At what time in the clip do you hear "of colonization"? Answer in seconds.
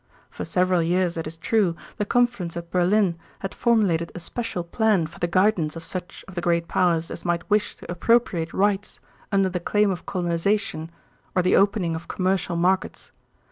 9.91-10.89